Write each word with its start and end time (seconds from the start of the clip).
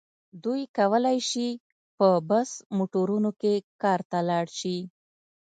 دوی 0.43 0.61
کولای 0.77 1.17
شي 1.29 1.47
په 1.97 2.07
بس 2.29 2.49
موټرونو 2.77 3.29
کې 3.41 3.53
کار 3.81 3.99
ته 4.09 4.19
لاړ 4.29 4.45
شي. 4.59 4.77